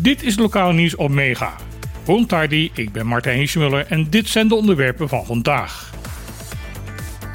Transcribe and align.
Dit 0.00 0.22
is 0.22 0.36
lokale 0.36 0.72
nieuws 0.72 0.96
op 0.96 1.10
Mega. 1.10 1.56
Tardi, 2.26 2.70
ik 2.74 2.92
ben 2.92 3.06
Martijn 3.06 3.38
Hiesmuller 3.38 3.86
en 3.88 4.10
dit 4.10 4.28
zijn 4.28 4.48
de 4.48 4.54
onderwerpen 4.54 5.08
van 5.08 5.26
vandaag. 5.26 5.92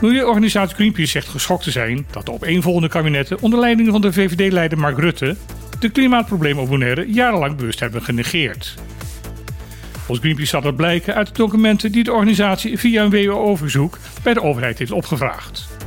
Milieuorganisatie 0.02 0.76
Greenpeace 0.76 1.12
zegt 1.12 1.28
geschokt 1.28 1.64
te 1.64 1.72
zijn 1.72 2.08
dat 2.12 2.26
de 2.26 2.32
opeenvolgende 2.32 2.88
kabinetten 2.88 3.42
onder 3.42 3.60
leiding 3.60 3.90
van 3.90 4.02
de 4.02 4.14
VVD-leider 4.14 4.78
Mark 4.78 4.98
Rutte 4.98 5.36
de 5.79 5.90
klimaatprobleem 5.90 6.60
op 6.60 6.78
jarenlang 7.07 7.55
bewust 7.55 7.79
hebben 7.79 8.01
genegeerd. 8.01 8.76
Volgens 9.91 10.19
Greenpeace 10.19 10.49
zal 10.49 10.62
dat 10.62 10.76
blijken 10.76 11.15
uit 11.15 11.28
de 11.28 11.33
documenten 11.33 11.91
die 11.91 12.03
de 12.03 12.12
organisatie 12.12 12.78
via 12.78 13.03
een 13.03 13.10
WO-verzoek 13.10 13.97
bij 14.23 14.33
de 14.33 14.41
overheid 14.41 14.79
heeft 14.79 14.91
opgevraagd. 14.91 15.79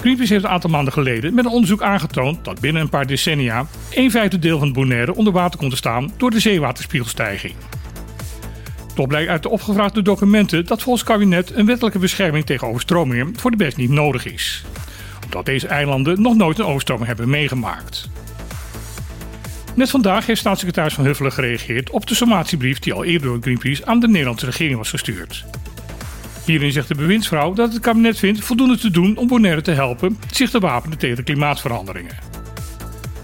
Greenpeace 0.00 0.32
heeft 0.32 0.44
een 0.44 0.50
aantal 0.50 0.70
maanden 0.70 0.92
geleden 0.92 1.34
met 1.34 1.44
een 1.44 1.50
onderzoek 1.50 1.82
aangetoond 1.82 2.44
dat 2.44 2.60
binnen 2.60 2.82
een 2.82 2.88
paar 2.88 3.06
decennia 3.06 3.66
een 3.90 4.10
vijfde 4.10 4.38
deel 4.38 4.58
van 4.58 4.72
Bonaire 4.72 5.14
onder 5.14 5.32
water 5.32 5.58
komt 5.58 5.70
te 5.70 5.76
staan 5.76 6.12
door 6.16 6.30
de 6.30 6.40
zeewaterspiegelstijging. 6.40 7.54
Toch 8.94 9.06
blijkt 9.06 9.30
uit 9.30 9.42
de 9.42 9.48
opgevraagde 9.48 10.02
documenten 10.02 10.66
dat 10.66 10.82
volgens 10.82 11.04
kabinet 11.04 11.54
een 11.54 11.66
wettelijke 11.66 11.98
bescherming 11.98 12.46
tegen 12.46 12.68
overstromingen 12.68 13.38
voor 13.38 13.50
de 13.50 13.56
best 13.56 13.76
niet 13.76 13.90
nodig 13.90 14.26
is. 14.26 14.64
Omdat 15.24 15.46
deze 15.46 15.66
eilanden 15.66 16.22
nog 16.22 16.36
nooit 16.36 16.58
een 16.58 16.64
overstroming 16.64 17.06
hebben 17.06 17.30
meegemaakt. 17.30 18.08
Net 19.74 19.90
vandaag 19.90 20.26
heeft 20.26 20.40
staatssecretaris 20.40 20.94
Van 20.94 21.04
Huffelen 21.04 21.32
gereageerd 21.32 21.90
op 21.90 22.06
de 22.06 22.14
sommatiebrief 22.14 22.78
die 22.78 22.92
al 22.92 23.04
eerder 23.04 23.28
door 23.28 23.38
Greenpeace 23.40 23.86
aan 23.86 24.00
de 24.00 24.08
Nederlandse 24.08 24.46
regering 24.46 24.76
was 24.76 24.90
gestuurd. 24.90 25.44
Hierin 26.50 26.72
zegt 26.72 26.88
de 26.88 26.94
bewindsvrouw 26.94 27.52
dat 27.52 27.72
het 27.72 27.82
kabinet 27.82 28.18
vindt 28.18 28.44
voldoende 28.44 28.78
te 28.78 28.90
doen 28.90 29.16
om 29.16 29.26
Bonaire 29.26 29.60
te 29.60 29.70
helpen 29.70 30.18
zich 30.30 30.50
te 30.50 30.60
wapenen 30.60 30.98
tegen 30.98 31.16
de 31.16 31.22
klimaatveranderingen. 31.22 32.16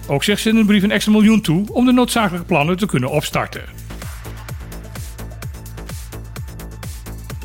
Ook 0.06 0.24
zegt 0.24 0.40
ze 0.40 0.48
in 0.48 0.56
een 0.56 0.66
brief 0.66 0.82
een 0.82 0.90
extra 0.90 1.12
miljoen 1.12 1.40
toe 1.40 1.72
om 1.72 1.84
de 1.84 1.92
noodzakelijke 1.92 2.46
plannen 2.46 2.76
te 2.76 2.86
kunnen 2.86 3.10
opstarten. 3.10 3.62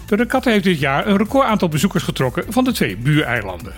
De 0.07 0.15
regatta 0.15 0.51
heeft 0.51 0.63
dit 0.63 0.79
jaar 0.79 1.07
een 1.07 1.17
record 1.17 1.47
aantal 1.47 1.67
bezoekers 1.67 2.03
getrokken 2.03 2.43
van 2.49 2.63
de 2.63 2.71
twee 2.71 2.97
buureilanden. 2.97 3.73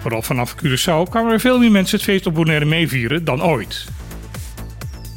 Vooral 0.00 0.22
vanaf 0.22 0.54
Curaçao 0.54 1.10
kwamen 1.10 1.32
er 1.32 1.40
veel 1.40 1.58
meer 1.58 1.70
mensen 1.70 1.96
het 1.96 2.06
feest 2.06 2.26
op 2.26 2.34
Bonaire 2.34 2.64
meevieren 2.64 3.24
dan 3.24 3.42
ooit. 3.42 3.86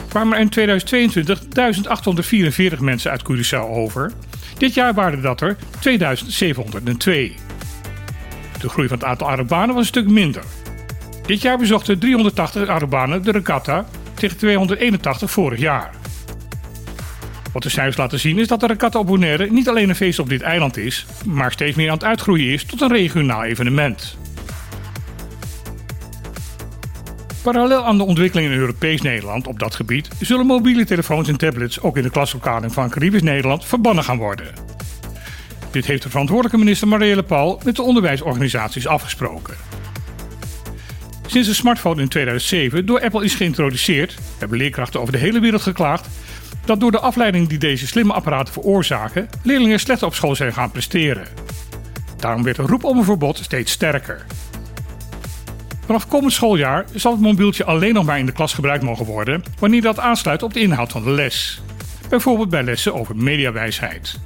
Kwamen 0.08 0.34
er 0.34 0.42
in 0.42 0.50
2022 0.50 1.40
1844 1.48 2.80
mensen 2.80 3.12
uit 3.12 3.24
Curaçao 3.24 3.70
over. 3.70 4.12
Dit 4.58 4.74
jaar 4.74 4.94
waren 4.94 5.22
dat 5.22 5.42
er 5.42 5.58
2702. 5.80 7.36
De 8.60 8.70
groei 8.70 8.88
van 8.88 8.98
het 8.98 9.08
aantal 9.08 9.30
Arubanen 9.30 9.76
was 9.76 9.84
een 9.84 9.86
stuk 9.86 10.10
minder. 10.10 10.44
Dit 11.26 11.42
jaar 11.42 11.58
bezochten 11.58 12.00
380 12.00 12.68
Arubanen 12.68 13.24
de 13.24 13.32
regatta 13.32 13.86
tegen 14.14 14.38
281 14.38 15.32
vorig 15.32 15.60
jaar. 15.60 15.92
Wat 17.54 17.64
de 17.64 17.70
cijfers 17.70 17.98
laten 17.98 18.20
zien 18.20 18.40
is 18.40 18.48
dat 18.48 18.60
de 18.60 18.68
regatta 18.68 19.00
op 19.00 19.08
Bonaire 19.08 19.52
niet 19.52 19.70
alleen 19.70 19.90
een 19.90 19.96
feest 19.96 20.20
op 20.20 20.30
dit 20.30 20.42
eiland 20.42 20.78
is, 20.78 21.06
maar 21.26 21.52
steeds 21.52 21.76
meer 21.76 21.88
aan 21.88 21.94
het 21.94 22.04
uitgroeien 22.04 22.54
is 22.54 22.66
tot 22.66 22.82
een 22.82 22.92
regionaal 22.92 23.44
evenement. 23.44 24.18
Parallel 27.44 27.86
aan 27.86 27.98
de 27.98 28.04
ontwikkeling 28.04 28.52
in 28.52 28.58
Europees 28.58 29.02
Nederland 29.02 29.48
op 29.48 29.60
dat 29.60 29.76
gebied 29.76 30.08
zullen 30.20 30.46
mobiele 30.46 30.86
telefoons 30.86 31.28
en 31.28 31.38
tablets 31.38 31.82
ook 31.82 31.98
in 31.98 32.04
de 32.04 32.10
klaslokalen 32.10 32.72
van 32.72 32.90
Caribisch 32.90 33.22
Nederland 33.22 33.66
verbannen 33.66 34.04
gaan 34.04 34.18
worden. 34.18 34.48
Dit 35.72 35.86
heeft 35.86 36.04
de 36.04 36.10
verantwoordelijke 36.10 36.58
minister 36.58 36.88
Marielle 36.88 37.24
Paul 37.24 37.62
met 37.64 37.76
de 37.76 37.82
onderwijsorganisaties 37.82 38.88
afgesproken. 38.88 39.56
Sinds 41.26 41.48
de 41.48 41.54
smartphone 41.54 42.02
in 42.02 42.08
2007 42.08 42.86
door 42.86 43.02
Apple 43.02 43.24
is 43.24 43.36
geïntroduceerd, 43.36 44.18
hebben 44.38 44.58
leerkrachten 44.58 45.00
over 45.00 45.14
de 45.14 45.20
hele 45.20 45.40
wereld 45.40 45.62
geklaagd 45.62 46.08
dat 46.66 46.80
door 46.80 46.92
de 46.92 47.00
afleiding 47.00 47.48
die 47.48 47.58
deze 47.58 47.88
slimme 47.88 48.14
apparaten 48.14 48.54
veroorzaken, 48.54 49.30
leerlingen 49.42 49.80
slechter 49.80 50.08
op 50.08 50.16
school 50.16 50.36
zijn 50.36 50.54
gaan 50.54 50.72
presteren. 50.72 51.28
Daarom 52.18 52.44
werd 52.44 52.56
de 52.56 52.62
roep 52.62 52.84
om 52.84 52.98
een 52.98 53.04
verbod 53.04 53.38
steeds 53.38 53.72
sterker. 53.72 54.26
Vanaf 55.86 56.08
komend 56.08 56.34
schooljaar 56.34 56.86
zal 56.94 57.12
het 57.12 57.22
mobieltje 57.22 57.66
alleen 57.66 57.94
nog 57.94 58.06
maar 58.06 58.20
in 58.20 58.26
de 58.26 58.32
klas 58.32 58.54
gebruikt 58.54 58.84
mogen 58.84 59.06
worden 59.06 59.44
wanneer 59.60 59.82
dat 59.82 60.00
aansluit 60.00 60.44
op 60.44 60.54
de 60.54 60.60
inhoud 60.60 60.92
van 60.92 61.04
de 61.04 61.10
les. 61.10 61.62
Bijvoorbeeld 62.10 62.50
bij 62.50 62.64
lessen 62.64 62.94
over 62.94 63.16
mediawijsheid. 63.16 64.20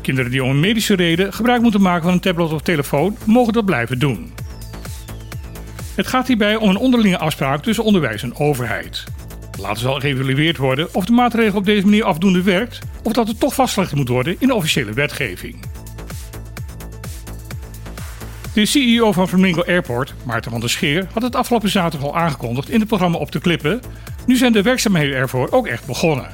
Kinderen 0.00 0.30
die 0.30 0.44
om 0.44 0.50
een 0.50 0.60
medische 0.60 0.94
reden 0.94 1.32
gebruik 1.32 1.62
moeten 1.62 1.82
maken 1.82 2.02
van 2.02 2.12
een 2.12 2.20
tablet 2.20 2.52
of 2.52 2.62
telefoon, 2.62 3.16
mogen 3.24 3.52
dat 3.52 3.64
blijven 3.64 3.98
doen. 3.98 4.32
Het 5.94 6.06
gaat 6.06 6.26
hierbij 6.26 6.56
om 6.56 6.68
een 6.68 6.76
onderlinge 6.76 7.18
afspraak 7.18 7.62
tussen 7.62 7.84
onderwijs 7.84 8.22
en 8.22 8.36
overheid. 8.36 9.04
Later 9.60 9.78
zal 9.78 10.00
geëvalueerd 10.00 10.56
worden 10.56 10.94
of 10.94 11.04
de 11.04 11.12
maatregel 11.12 11.58
op 11.58 11.64
deze 11.64 11.84
manier 11.84 12.04
afdoende 12.04 12.42
werkt 12.42 12.78
of 13.02 13.12
dat 13.12 13.28
het 13.28 13.40
toch 13.40 13.54
vastgelegd 13.54 13.94
moet 13.94 14.08
worden 14.08 14.36
in 14.38 14.48
de 14.48 14.54
officiële 14.54 14.92
wetgeving. 14.92 15.73
De 18.54 18.66
CEO 18.66 19.12
van 19.12 19.28
Flamingo 19.28 19.62
Airport, 19.62 20.14
Maarten 20.24 20.50
van 20.50 20.60
der 20.60 20.70
Scheer, 20.70 21.06
had 21.12 21.22
het 21.22 21.36
afgelopen 21.36 21.68
zaterdag 21.68 22.08
al 22.08 22.16
aangekondigd 22.16 22.70
in 22.70 22.78
het 22.78 22.88
programma 22.88 23.18
Op 23.18 23.32
de 23.32 23.40
Klippen. 23.40 23.80
Nu 24.26 24.36
zijn 24.36 24.52
de 24.52 24.62
werkzaamheden 24.62 25.16
ervoor 25.16 25.50
ook 25.50 25.66
echt 25.66 25.86
begonnen. 25.86 26.28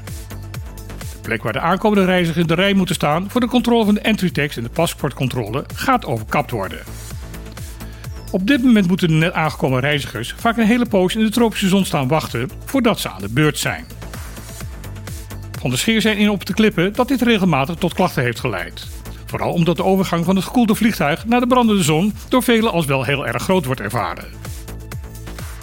De 0.98 1.18
plek 1.22 1.42
waar 1.42 1.52
de 1.52 1.60
aankomende 1.60 2.04
reizigers 2.04 2.40
in 2.40 2.46
de 2.46 2.54
rij 2.54 2.72
moeten 2.72 2.94
staan 2.94 3.30
voor 3.30 3.40
de 3.40 3.46
controle 3.46 3.84
van 3.84 3.94
de 3.94 4.00
entry 4.00 4.30
tax 4.30 4.56
en 4.56 4.62
de 4.62 4.68
paspoortcontrole 4.68 5.64
gaat 5.74 6.06
overkapt 6.06 6.50
worden. 6.50 6.78
Op 8.30 8.46
dit 8.46 8.62
moment 8.62 8.88
moeten 8.88 9.08
de 9.08 9.14
net 9.14 9.32
aangekomen 9.32 9.80
reizigers 9.80 10.34
vaak 10.38 10.56
een 10.56 10.66
hele 10.66 10.86
poos 10.86 11.14
in 11.14 11.24
de 11.24 11.30
tropische 11.30 11.68
zon 11.68 11.84
staan 11.84 12.08
wachten 12.08 12.50
voordat 12.64 13.00
ze 13.00 13.10
aan 13.10 13.20
de 13.20 13.32
beurt 13.32 13.58
zijn. 13.58 13.84
Van 15.60 15.70
der 15.70 15.78
Scheer 15.78 16.00
zijn 16.00 16.18
in 16.18 16.30
op 16.30 16.46
de 16.46 16.54
klippen 16.54 16.92
dat 16.92 17.08
dit 17.08 17.22
regelmatig 17.22 17.74
tot 17.74 17.94
klachten 17.94 18.22
heeft 18.22 18.40
geleid. 18.40 18.99
Vooral 19.30 19.52
omdat 19.52 19.76
de 19.76 19.84
overgang 19.84 20.24
van 20.24 20.36
het 20.36 20.44
gekoelde 20.44 20.74
vliegtuig 20.74 21.26
naar 21.26 21.40
de 21.40 21.46
brandende 21.46 21.82
zon 21.82 22.14
door 22.28 22.42
velen 22.42 22.72
als 22.72 22.86
wel 22.86 23.04
heel 23.04 23.26
erg 23.26 23.42
groot 23.42 23.64
wordt 23.64 23.80
ervaren. 23.80 24.24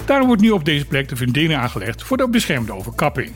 Daarom 0.06 0.28
wordt 0.28 0.42
nu 0.42 0.50
op 0.50 0.66
deze 0.66 0.86
plek 0.86 1.10
de 1.10 1.16
fundering 1.16 1.60
aangelegd 1.60 2.04
voor 2.04 2.18
de 2.18 2.30
beschermde 2.30 2.74
overkapping. 2.74 3.32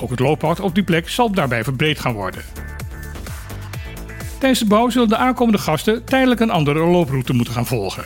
Ook 0.00 0.10
het 0.10 0.20
looppad 0.20 0.60
op 0.60 0.74
die 0.74 0.84
plek 0.84 1.08
zal 1.08 1.30
daarbij 1.30 1.64
verbreed 1.64 1.98
gaan 1.98 2.12
worden. 2.12 2.42
Tijdens 4.38 4.60
de 4.60 4.66
bouw 4.66 4.88
zullen 4.88 5.08
de 5.08 5.16
aankomende 5.16 5.58
gasten 5.58 6.04
tijdelijk 6.04 6.40
een 6.40 6.50
andere 6.50 6.78
looproute 6.78 7.32
moeten 7.32 7.54
gaan 7.54 7.66
volgen. 7.66 8.04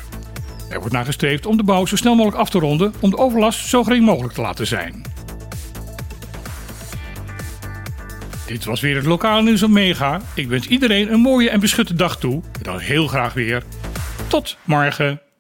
Er 0.71 0.79
wordt 0.79 0.94
naar 0.94 1.41
om 1.47 1.56
de 1.56 1.62
bouw 1.62 1.87
zo 1.87 1.97
snel 1.97 2.15
mogelijk 2.15 2.41
af 2.41 2.50
te 2.50 2.59
ronden 2.59 2.94
om 3.00 3.11
de 3.11 3.19
overlast 3.19 3.69
zo 3.69 3.84
gering 3.84 4.05
mogelijk 4.05 4.34
te 4.34 4.41
laten 4.41 4.67
zijn. 4.67 5.03
Dit 8.52 8.64
was 8.64 8.80
weer 8.80 8.96
het 8.96 9.04
lokale 9.04 9.42
nieuws 9.42 9.62
op 9.62 9.70
Mega. 9.70 10.20
Ik 10.34 10.48
wens 10.48 10.66
iedereen 10.66 11.12
een 11.12 11.20
mooie 11.20 11.50
en 11.50 11.60
beschutte 11.60 11.94
dag 11.94 12.18
toe. 12.18 12.42
En 12.52 12.62
dan 12.62 12.78
heel 12.78 13.06
graag 13.06 13.32
weer. 13.32 13.62
Tot 14.26 14.56
morgen. 14.64 15.31